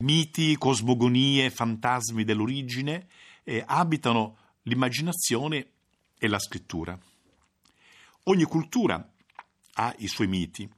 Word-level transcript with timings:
Miti, 0.00 0.56
cosmogonie, 0.56 1.50
fantasmi 1.50 2.22
dell'origine 2.22 3.08
eh, 3.42 3.64
abitano 3.66 4.36
l'immaginazione 4.62 5.70
e 6.16 6.28
la 6.28 6.38
scrittura. 6.38 6.96
Ogni 8.24 8.44
cultura 8.44 9.12
ha 9.72 9.94
i 9.98 10.06
suoi 10.06 10.28
miti. 10.28 10.70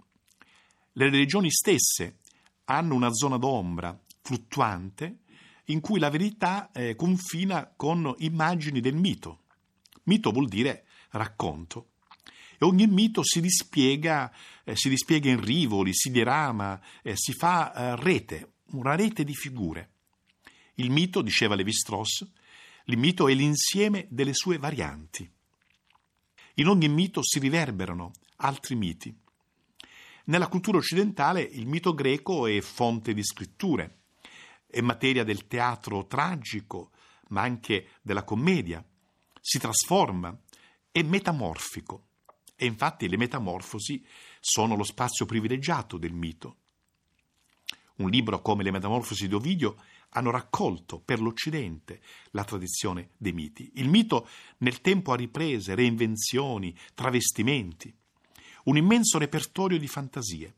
Le 0.93 1.11
religioni 1.11 1.51
stesse 1.51 2.21
hanno 2.64 2.95
una 2.95 3.12
zona 3.12 3.37
d'ombra 3.37 3.95
fluttuante 4.22 5.19
in 5.67 5.81
cui 5.81 5.99
la 5.99 6.09
verità 6.09 6.71
eh, 6.73 6.95
confina 6.95 7.71
con 7.77 8.15
immagini 8.21 8.81
del 8.81 8.95
mito. 8.95 9.43
Mito 10.05 10.31
vuol 10.31 10.49
dire 10.49 10.87
racconto. 11.11 11.91
E 12.57 12.65
ogni 12.65 12.87
mito 12.87 13.23
si 13.23 13.43
dispiega, 13.43 14.33
eh, 14.65 14.77
si 14.77 14.89
dispiega 14.89 15.29
in 15.29 15.45
rivoli, 15.45 15.93
si 15.93 16.11
dirama, 16.11 16.80
eh, 17.02 17.16
si 17.16 17.34
fa 17.34 17.75
eh, 17.75 17.97
rete, 17.97 18.52
una 18.73 18.95
rete 18.95 19.25
di 19.25 19.34
figure. 19.34 19.93
Il 20.75 20.91
mito, 20.91 21.23
diceva 21.23 21.55
Levi-Strauss, 21.55 22.27
il 22.84 22.97
mito 22.97 23.28
è 23.28 23.34
l'insieme 23.34 24.06
delle 24.11 24.34
sue 24.34 24.59
varianti. 24.59 25.30
In 26.55 26.66
ogni 26.66 26.88
mito 26.88 27.23
si 27.23 27.38
riverberano 27.38 28.12
altri 28.37 28.75
miti. 28.75 29.16
Nella 30.25 30.48
cultura 30.48 30.78
occidentale 30.78 31.42
il 31.42 31.66
mito 31.66 31.95
greco 31.95 32.47
è 32.47 32.61
fonte 32.61 33.14
di 33.14 33.23
scritture, 33.25 34.02
è 34.66 34.80
materia 34.80 35.25
del 35.25 35.47
teatro 35.47 36.06
tragico, 36.06 36.92
ma 37.28 37.42
anche 37.42 37.89
della 38.02 38.25
commedia. 38.25 38.84
Si 39.41 39.59
trasforma, 39.59 40.37
è 40.91 41.02
metamorfico. 41.02 42.06
E 42.55 42.66
infatti 42.66 43.09
le 43.09 43.16
metamorfosi 43.16 44.05
sono 44.39 44.77
lo 44.77 44.84
spazio 44.84 45.27
privilegiato 45.27 45.97
del 45.97 46.12
mito. 46.12 46.59
Un 48.00 48.09
libro 48.09 48.40
come 48.40 48.62
Le 48.62 48.70
Metamorfosi 48.70 49.28
di 49.28 49.34
Ovidio 49.34 49.77
hanno 50.10 50.30
raccolto 50.30 51.00
per 51.00 51.20
l'Occidente 51.20 52.00
la 52.30 52.45
tradizione 52.45 53.11
dei 53.19 53.33
miti. 53.33 53.72
Il 53.75 53.88
mito 53.88 54.27
nel 54.58 54.80
tempo 54.80 55.12
ha 55.12 55.16
riprese, 55.16 55.75
reinvenzioni, 55.75 56.75
travestimenti, 56.94 57.94
un 58.64 58.78
immenso 58.78 59.19
repertorio 59.19 59.78
di 59.78 59.86
fantasie. 59.86 60.55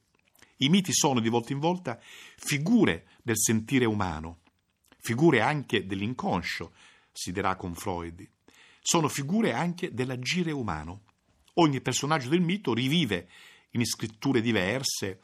I 0.59 0.69
miti 0.69 0.93
sono 0.93 1.19
di 1.19 1.29
volta 1.29 1.53
in 1.53 1.59
volta 1.59 1.99
figure 2.01 3.09
del 3.23 3.37
sentire 3.37 3.87
umano, 3.87 4.39
figure 5.01 5.41
anche 5.41 5.85
dell'inconscio, 5.85 6.73
si 7.11 7.33
dirà 7.33 7.57
con 7.57 7.75
Freud. 7.75 8.25
Sono 8.81 9.09
figure 9.09 9.53
anche 9.53 9.93
dell'agire 9.93 10.53
umano. 10.53 11.03
Ogni 11.55 11.81
personaggio 11.81 12.29
del 12.29 12.41
mito 12.41 12.73
rivive 12.73 13.29
in 13.73 13.85
scritture 13.85 14.41
diverse, 14.41 15.21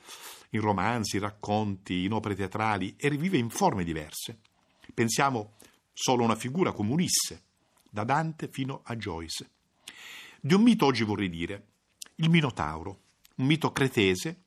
in 0.51 0.61
romanzi, 0.61 1.19
racconti, 1.19 2.05
in 2.05 2.13
opere 2.13 2.35
teatrali 2.35 2.95
e 2.97 3.09
rivive 3.09 3.39
in 3.39 3.51
forme 3.51 3.85
diverse. 3.85 4.39
Pensiamo 4.93 5.55
solo 5.93 6.23
a 6.23 6.27
una 6.27 6.37
figura 6.37 6.73
come 6.73 6.93
Ulisse, 6.93 7.43
da 7.91 8.05
Dante 8.05 8.49
fino 8.49 8.83
a 8.85 8.97
Joyce. 8.97 9.51
Di 10.41 10.55
un 10.55 10.63
mito 10.63 10.87
oggi 10.87 11.05
vorrei 11.05 11.29
dire 11.29 11.67
il 12.17 12.31
Minotauro, 12.31 13.01
un 13.37 13.47
mito 13.47 13.73
cretese, 13.73 14.43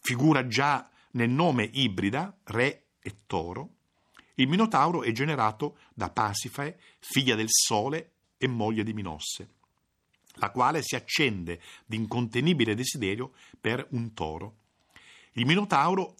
figura 0.00 0.46
già 0.46 0.88
nel 1.12 1.30
nome 1.30 1.68
ibrida, 1.72 2.36
re 2.44 2.86
e 3.00 3.14
toro. 3.26 3.76
Il 4.34 4.48
Minotauro 4.48 5.02
è 5.02 5.10
generato 5.12 5.78
da 5.94 6.10
Pasifae, 6.10 6.78
figlia 7.00 7.34
del 7.34 7.48
Sole 7.48 8.12
e 8.36 8.46
moglie 8.46 8.84
di 8.84 8.92
Minosse, 8.92 9.54
la 10.38 10.50
quale 10.50 10.82
si 10.82 10.94
accende 10.94 11.60
di 11.86 11.96
incontenibile 11.96 12.74
desiderio 12.74 13.32
per 13.60 13.86
un 13.90 14.12
toro. 14.14 14.56
Il 15.32 15.46
Minotauro 15.46 16.16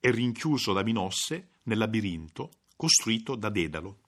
è 0.00 0.10
rinchiuso 0.10 0.72
da 0.72 0.82
Minosse 0.82 1.48
nel 1.64 1.78
labirinto 1.78 2.50
costruito 2.82 3.36
da 3.36 3.48
Dedalo. 3.48 3.98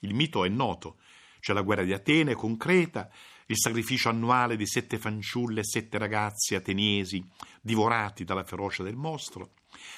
Il 0.00 0.14
mito 0.14 0.46
è 0.46 0.48
noto, 0.48 0.96
c'è 1.38 1.52
la 1.52 1.60
guerra 1.60 1.82
di 1.82 1.92
Atene 1.92 2.32
concreta, 2.32 3.10
il 3.48 3.58
sacrificio 3.58 4.08
annuale 4.08 4.56
di 4.56 4.66
sette 4.66 4.98
fanciulle 4.98 5.60
e 5.60 5.64
sette 5.64 5.98
ragazzi 5.98 6.54
ateniesi 6.54 7.22
divorati 7.60 8.24
dalla 8.24 8.44
ferocia 8.44 8.82
del 8.82 8.96
mostro, 8.96 9.50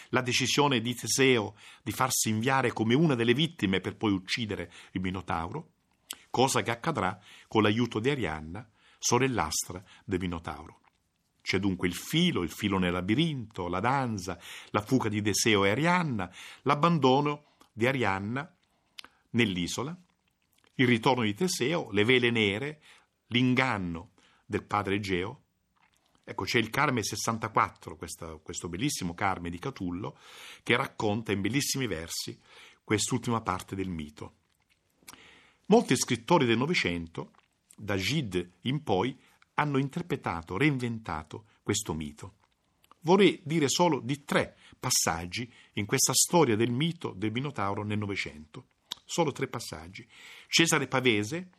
la 0.08 0.20
decisione 0.20 0.80
di 0.80 0.96
Teseo 0.96 1.54
di 1.84 1.92
farsi 1.92 2.28
inviare 2.28 2.72
come 2.72 2.94
una 2.94 3.14
delle 3.14 3.34
vittime 3.34 3.80
per 3.80 3.96
poi 3.96 4.10
uccidere 4.10 4.72
il 4.92 5.00
Minotauro, 5.00 5.68
cosa 6.28 6.62
che 6.62 6.72
accadrà 6.72 7.20
con 7.46 7.62
l'aiuto 7.62 8.00
di 8.00 8.10
Arianna, 8.10 8.68
sorellastra 8.98 9.82
del 10.04 10.18
Minotauro. 10.20 10.80
C'è 11.40 11.58
dunque 11.58 11.88
il 11.88 11.94
filo, 11.94 12.42
il 12.42 12.50
filo 12.50 12.78
nel 12.78 12.92
labirinto, 12.92 13.68
la 13.68 13.80
danza, 13.80 14.38
la 14.70 14.82
fuga 14.82 15.08
di 15.08 15.22
Teseo 15.22 15.64
e 15.64 15.70
Arianna, 15.70 16.30
l'abbandono 16.62 17.54
di 17.72 17.86
Arianna 17.86 18.54
nell'isola, 19.30 19.96
il 20.74 20.86
ritorno 20.86 21.22
di 21.22 21.34
Teseo, 21.34 21.90
le 21.90 22.04
vele 22.04 22.30
nere, 22.30 22.82
l'inganno 23.28 24.10
del 24.44 24.64
padre 24.64 24.96
Egeo. 24.96 25.42
Ecco, 26.22 26.44
c'è 26.44 26.58
il 26.58 26.70
Carme 26.70 27.02
64, 27.02 27.96
questa, 27.96 28.36
questo 28.42 28.68
bellissimo 28.68 29.14
Carme 29.14 29.48
di 29.48 29.58
Catullo, 29.58 30.18
che 30.62 30.76
racconta 30.76 31.32
in 31.32 31.40
bellissimi 31.40 31.86
versi 31.86 32.38
quest'ultima 32.84 33.40
parte 33.40 33.74
del 33.74 33.88
mito. 33.88 34.34
Molti 35.66 35.96
scrittori 35.96 36.44
del 36.44 36.58
Novecento, 36.58 37.32
da 37.78 37.96
Gide 37.96 38.52
in 38.62 38.82
poi, 38.82 39.18
hanno 39.54 39.78
interpretato, 39.78 40.56
reinventato 40.56 41.46
questo 41.62 41.94
mito. 41.94 42.34
Vorrei 43.00 43.40
dire 43.44 43.68
solo 43.68 44.00
di 44.00 44.24
tre 44.24 44.56
passaggi 44.78 45.50
in 45.74 45.86
questa 45.86 46.12
storia 46.12 46.56
del 46.56 46.70
mito 46.70 47.12
del 47.16 47.32
Minotauro 47.32 47.84
nel 47.84 47.98
Novecento. 47.98 48.66
Solo 49.04 49.32
tre 49.32 49.48
passaggi. 49.48 50.06
Cesare 50.48 50.88
Pavese, 50.88 51.50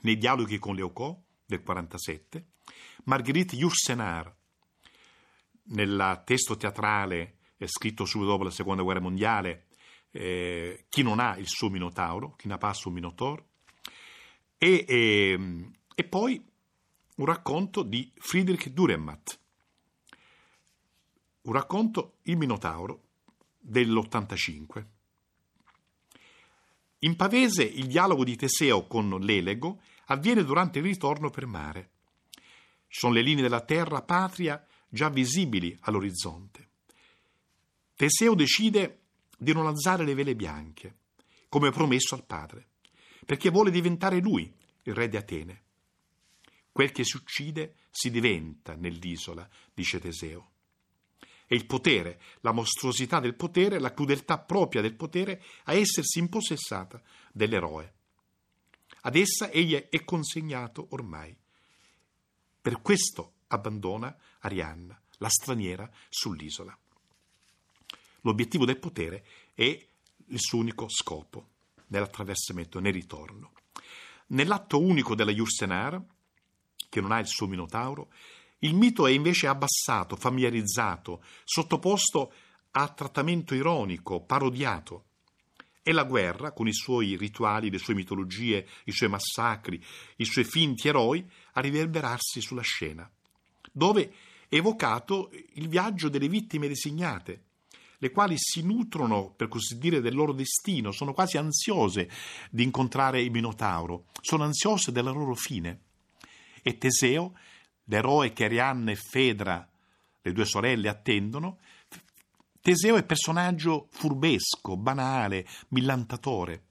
nei 0.00 0.16
dialoghi 0.16 0.58
con 0.58 0.74
Leocò 0.74 1.18
del 1.44 1.62
47, 1.62 2.44
Marguerite 3.04 3.54
Yourcenar, 3.56 4.34
nel 5.68 6.22
testo 6.24 6.56
teatrale 6.56 7.38
eh, 7.58 7.66
scritto 7.66 8.04
subito 8.04 8.30
dopo 8.30 8.44
la 8.44 8.50
seconda 8.50 8.82
guerra 8.82 9.00
mondiale, 9.00 9.66
eh, 10.10 10.86
Chi 10.88 11.02
non 11.02 11.20
ha 11.20 11.36
il 11.36 11.48
suo 11.48 11.68
Minotauro, 11.70 12.34
Chi 12.36 12.48
n'a 12.48 12.58
pas 12.58 12.84
un 12.84 12.92
Minotauro, 12.92 13.48
e, 14.58 14.84
e, 14.86 15.30
ehm, 15.30 15.72
e 15.94 16.04
poi 16.04 16.42
un 17.16 17.24
racconto 17.24 17.82
di 17.82 18.10
Friedrich 18.16 18.68
Dürrenmatt, 18.70 19.38
un 21.42 21.52
racconto 21.52 22.18
Il 22.22 22.36
Minotauro 22.36 23.02
dell'85. 23.58 24.84
In 27.00 27.16
Pavese 27.16 27.62
il 27.62 27.86
dialogo 27.86 28.24
di 28.24 28.36
Teseo 28.36 28.86
con 28.86 29.08
l'Elego 29.20 29.80
avviene 30.06 30.44
durante 30.44 30.78
il 30.78 30.84
ritorno 30.84 31.30
per 31.30 31.46
mare. 31.46 31.90
Sono 32.88 33.12
le 33.14 33.22
linee 33.22 33.42
della 33.42 33.60
terra 33.60 34.02
patria 34.02 34.64
già 34.88 35.08
visibili 35.08 35.76
all'orizzonte. 35.82 36.68
Teseo 37.94 38.34
decide 38.34 39.00
di 39.36 39.52
non 39.52 39.66
alzare 39.66 40.04
le 40.04 40.14
vele 40.14 40.34
bianche, 40.34 40.96
come 41.48 41.70
promesso 41.70 42.14
al 42.14 42.24
padre, 42.24 42.68
perché 43.26 43.50
vuole 43.50 43.72
diventare 43.72 44.20
lui 44.20 44.50
il 44.82 44.94
re 44.94 45.08
di 45.08 45.16
Atene. 45.16 45.64
Quel 46.70 46.92
che 46.92 47.04
si 47.04 47.16
uccide 47.16 47.74
si 47.90 48.10
diventa 48.10 48.76
nell'isola, 48.76 49.48
dice 49.74 49.98
Teseo. 49.98 50.52
È 51.44 51.54
il 51.54 51.66
potere, 51.66 52.20
la 52.40 52.52
mostruosità 52.52 53.18
del 53.18 53.34
potere, 53.34 53.80
la 53.80 53.92
crudeltà 53.92 54.38
propria 54.38 54.80
del 54.80 54.94
potere 54.94 55.42
a 55.64 55.74
essersi 55.74 56.20
impossessata 56.20 57.02
dell'eroe. 57.32 57.94
Ad 59.02 59.16
essa 59.16 59.50
egli 59.50 59.74
è 59.74 60.04
consegnato 60.04 60.86
ormai. 60.90 61.36
Per 62.60 62.80
questo 62.80 63.34
abbandona 63.48 64.16
Arianna, 64.40 65.00
la 65.18 65.28
straniera, 65.28 65.90
sull'isola. 66.08 66.76
L'obiettivo 68.20 68.64
del 68.64 68.78
potere 68.78 69.24
è 69.54 69.64
il 69.64 70.40
suo 70.40 70.58
unico 70.58 70.88
scopo 70.88 71.54
nell'attraversamento, 71.88 72.80
nel 72.80 72.92
ritorno. 72.92 73.52
Nell'atto 74.28 74.80
unico 74.80 75.14
della 75.14 75.32
Jursenar, 75.32 76.02
che 76.88 77.00
non 77.00 77.12
ha 77.12 77.18
il 77.18 77.26
suo 77.26 77.46
Minotauro, 77.46 78.10
il 78.60 78.74
mito 78.74 79.06
è 79.06 79.10
invece 79.10 79.46
abbassato, 79.46 80.16
familiarizzato, 80.16 81.22
sottoposto 81.44 82.32
a 82.72 82.88
trattamento 82.88 83.54
ironico, 83.54 84.22
parodiato. 84.22 85.04
E 85.82 85.92
la 85.92 86.04
guerra, 86.04 86.52
con 86.52 86.66
i 86.66 86.72
suoi 86.72 87.16
rituali, 87.16 87.70
le 87.70 87.78
sue 87.78 87.94
mitologie, 87.94 88.66
i 88.84 88.92
suoi 88.92 89.08
massacri, 89.08 89.82
i 90.16 90.24
suoi 90.24 90.44
finti 90.44 90.88
eroi, 90.88 91.24
a 91.52 91.60
riverberarsi 91.60 92.40
sulla 92.40 92.62
scena, 92.62 93.08
dove 93.70 94.12
è 94.48 94.56
evocato 94.56 95.30
il 95.54 95.68
viaggio 95.68 96.08
delle 96.08 96.28
vittime 96.28 96.66
designate, 96.66 97.45
le 97.98 98.10
quali 98.10 98.34
si 98.36 98.62
nutrono, 98.62 99.30
per 99.30 99.48
così 99.48 99.78
dire, 99.78 100.00
del 100.00 100.14
loro 100.14 100.32
destino, 100.32 100.92
sono 100.92 101.12
quasi 101.12 101.38
ansiose 101.38 102.10
di 102.50 102.62
incontrare 102.62 103.22
il 103.22 103.30
Minotauro, 103.30 104.06
sono 104.20 104.44
ansiose 104.44 104.92
della 104.92 105.10
loro 105.10 105.34
fine 105.34 105.80
e 106.62 106.78
Teseo, 106.78 107.32
l'eroe 107.84 108.32
che 108.32 108.46
Arianna 108.46 108.90
e 108.90 108.96
Fedra, 108.96 109.68
le 110.20 110.32
due 110.32 110.44
sorelle, 110.44 110.88
attendono, 110.88 111.58
Teseo 112.60 112.96
è 112.96 113.04
personaggio 113.04 113.86
furbesco, 113.92 114.76
banale, 114.76 115.46
millantatore. 115.68 116.64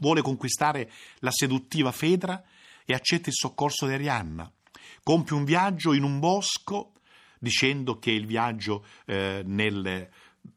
Vuole 0.00 0.22
conquistare 0.22 0.90
la 1.18 1.30
seduttiva 1.30 1.92
Fedra 1.92 2.42
e 2.86 2.94
accetta 2.94 3.28
il 3.28 3.34
soccorso 3.34 3.86
di 3.86 3.92
Arianna. 3.92 4.50
Compie 5.02 5.36
un 5.36 5.44
viaggio 5.44 5.92
in 5.92 6.04
un 6.04 6.18
bosco 6.18 6.92
dicendo 7.38 7.98
che 7.98 8.10
il 8.10 8.26
viaggio 8.26 8.84
eh, 9.06 9.42
nel 9.44 10.08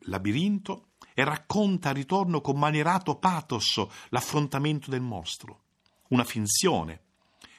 labirinto 0.06 0.88
e 1.14 1.24
racconta 1.24 1.90
al 1.90 1.96
ritorno 1.96 2.42
con 2.42 2.58
manierato 2.58 3.16
pathos 3.16 3.86
l'affrontamento 4.10 4.90
del 4.90 5.02
mostro. 5.02 5.64
Una 6.10 6.24
finzione, 6.24 7.02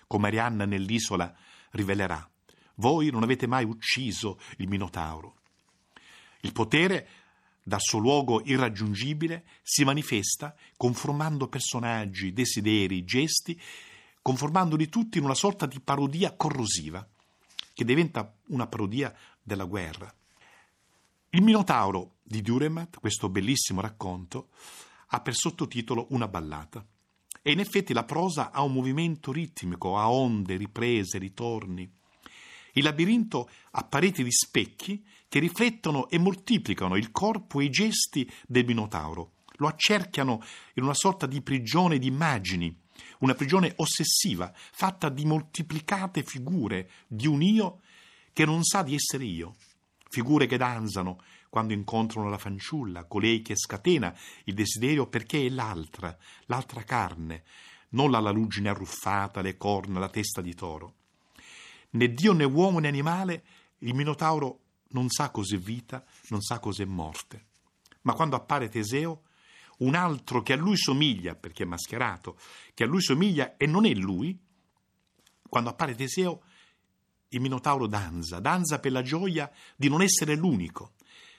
come 0.06 0.28
Arianna 0.28 0.64
nell'isola 0.64 1.34
rivelerà. 1.70 2.28
Voi 2.76 3.10
non 3.10 3.22
avete 3.22 3.46
mai 3.46 3.64
ucciso 3.64 4.38
il 4.58 4.68
Minotauro. 4.68 5.36
Il 6.40 6.52
potere, 6.52 7.08
dal 7.62 7.80
suo 7.80 7.98
luogo 7.98 8.42
irraggiungibile, 8.44 9.44
si 9.62 9.84
manifesta 9.84 10.54
conformando 10.76 11.48
personaggi, 11.48 12.32
desideri, 12.32 13.04
gesti, 13.04 13.60
conformandoli 14.20 14.88
tutti 14.88 15.18
in 15.18 15.24
una 15.24 15.34
sorta 15.34 15.66
di 15.66 15.80
parodia 15.80 16.34
corrosiva, 16.34 17.06
che 17.72 17.84
diventa 17.84 18.34
una 18.48 18.66
parodia 18.66 19.14
della 19.42 19.64
guerra. 19.64 20.12
Il 21.30 21.42
Minotauro 21.42 22.16
di 22.22 22.42
Duremat, 22.42 22.98
questo 22.98 23.28
bellissimo 23.28 23.80
racconto, 23.80 24.50
ha 25.08 25.20
per 25.20 25.34
sottotitolo 25.34 26.06
una 26.10 26.28
ballata. 26.28 26.84
E 27.40 27.50
in 27.50 27.58
effetti 27.58 27.92
la 27.92 28.04
prosa 28.04 28.50
ha 28.52 28.62
un 28.62 28.72
movimento 28.72 29.32
ritmico, 29.32 29.98
ha 29.98 30.10
onde, 30.10 30.56
riprese, 30.56 31.18
ritorni. 31.18 31.90
Il 32.74 32.84
labirinto 32.84 33.50
ha 33.72 33.84
pareti 33.84 34.22
di 34.22 34.30
specchi 34.30 35.04
che 35.28 35.38
riflettono 35.38 36.08
e 36.08 36.18
moltiplicano 36.18 36.96
il 36.96 37.10
corpo 37.10 37.60
e 37.60 37.64
i 37.64 37.70
gesti 37.70 38.30
del 38.46 38.64
Minotauro. 38.64 39.32
Lo 39.56 39.66
accerchiano 39.66 40.42
in 40.74 40.82
una 40.82 40.94
sorta 40.94 41.26
di 41.26 41.40
prigione 41.42 41.98
di 41.98 42.06
immagini, 42.06 42.74
una 43.18 43.34
prigione 43.34 43.72
ossessiva, 43.76 44.52
fatta 44.54 45.08
di 45.08 45.24
moltiplicate 45.24 46.22
figure 46.22 46.90
di 47.06 47.26
un 47.26 47.42
io 47.42 47.80
che 48.32 48.44
non 48.44 48.62
sa 48.64 48.82
di 48.82 48.94
essere 48.94 49.24
io. 49.24 49.56
Figure 50.08 50.46
che 50.46 50.56
danzano 50.56 51.22
quando 51.48 51.72
incontrano 51.72 52.28
la 52.28 52.38
fanciulla, 52.38 53.04
colei 53.04 53.42
che 53.42 53.56
scatena 53.56 54.14
il 54.44 54.54
desiderio 54.54 55.06
perché 55.06 55.44
è 55.44 55.48
l'altra, 55.48 56.16
l'altra 56.46 56.82
carne, 56.82 57.44
non 57.90 58.10
la 58.10 58.20
laluggine 58.20 58.70
arruffata, 58.70 59.42
le 59.42 59.56
corna, 59.56 59.98
la 59.98 60.08
testa 60.08 60.40
di 60.40 60.54
toro. 60.54 60.94
Né 61.90 62.12
Dio 62.14 62.32
né 62.32 62.44
uomo 62.44 62.78
né 62.78 62.88
animale, 62.88 63.44
il 63.78 63.94
Minotauro 63.94 64.60
non 64.92 65.10
sa 65.10 65.30
cos'è 65.30 65.58
vita, 65.58 66.04
non 66.28 66.40
sa 66.40 66.58
cos'è 66.58 66.84
morte. 66.84 67.46
Ma 68.02 68.14
quando 68.14 68.36
appare 68.36 68.68
Teseo, 68.68 69.22
un 69.82 69.94
altro 69.94 70.42
che 70.42 70.52
a 70.52 70.56
lui 70.56 70.76
somiglia, 70.76 71.34
perché 71.34 71.64
è 71.64 71.66
mascherato, 71.66 72.38
che 72.74 72.84
a 72.84 72.86
lui 72.86 73.02
somiglia 73.02 73.56
e 73.56 73.66
non 73.66 73.84
è 73.84 73.92
lui, 73.94 74.38
quando 75.48 75.70
appare 75.70 75.94
Teseo, 75.94 76.42
il 77.28 77.40
Minotauro 77.40 77.86
danza, 77.86 78.40
danza 78.40 78.78
per 78.78 78.92
la 78.92 79.02
gioia 79.02 79.50
di 79.76 79.88
non 79.88 80.02
essere 80.02 80.34
l'unico, 80.34 80.92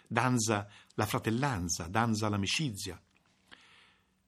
danza 0.07 0.67
la 0.95 1.05
fratellanza, 1.05 1.87
danza 1.87 2.29
l'amicizia, 2.29 2.99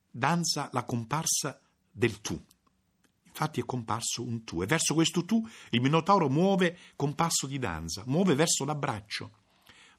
danza 0.09 0.69
la 0.71 0.83
comparsa 0.83 1.59
del 1.91 2.21
tu. 2.21 2.41
Infatti 3.23 3.59
è 3.59 3.65
comparso 3.65 4.23
un 4.23 4.43
tu 4.43 4.61
e 4.61 4.65
verso 4.65 4.93
questo 4.93 5.25
tu 5.25 5.45
il 5.71 5.81
Minotauro 5.81 6.29
muove 6.29 6.77
con 6.95 7.15
passo 7.15 7.47
di 7.47 7.59
danza, 7.59 8.03
muove 8.05 8.33
verso 8.33 8.63
l'abbraccio, 8.63 9.31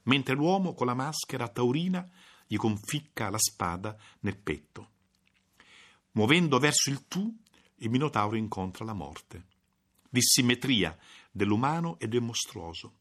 mentre 0.03 0.33
l'uomo 0.33 0.73
con 0.73 0.87
la 0.87 0.95
maschera 0.95 1.47
taurina 1.47 2.09
gli 2.47 2.55
conficca 2.55 3.29
la 3.29 3.37
spada 3.37 3.95
nel 4.21 4.37
petto. 4.37 4.89
Muovendo 6.13 6.57
verso 6.57 6.89
il 6.89 7.07
tu, 7.07 7.31
il 7.75 7.89
Minotauro 7.89 8.35
incontra 8.35 8.83
la 8.85 8.93
morte. 8.93 9.45
Dissimmetria 10.09 10.97
dell'umano 11.31 11.99
e 11.99 12.07
del 12.07 12.21
mostruoso. 12.21 12.99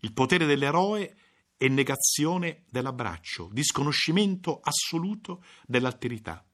Il 0.00 0.12
potere 0.12 0.46
dell'eroe 0.46 1.16
è 1.56 1.66
negazione 1.68 2.64
dell'abbraccio, 2.68 3.48
disconoscimento 3.50 4.60
assoluto 4.62 5.42
dell'alterità. 5.66 6.44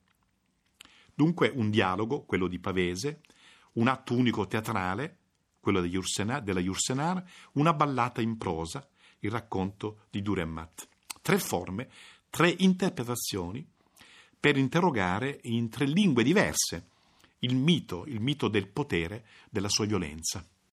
Dunque 1.15 1.49
un 1.49 1.71
dialogo, 1.71 2.25
quello 2.25 2.47
di 2.47 2.59
Pavese, 2.59 3.21
un 3.73 3.89
atto 3.89 4.15
unico 4.15 4.47
teatrale, 4.47 5.19
quello 5.61 5.81
della 5.81 6.61
Jursenar, 6.61 7.25
una 7.53 7.73
ballata 7.75 8.21
in 8.21 8.39
prosa, 8.39 8.87
il 9.21 9.31
racconto 9.31 10.07
di 10.11 10.23
Duremmat. 10.23 10.89
Tre 11.21 11.39
forme, 11.39 11.91
tre 12.33 12.49
interpretazioni 12.61 13.63
per 14.41 14.57
interrogare 14.57 15.41
in 15.43 15.69
tre 15.69 15.85
lingue 15.85 16.23
diverse 16.23 16.87
il 17.41 17.55
mito, 17.55 18.07
il 18.07 18.21
mito 18.21 18.49
del 18.49 18.69
potere, 18.69 19.27
della 19.51 19.69
sua 19.69 19.85
violenza. 19.85 20.43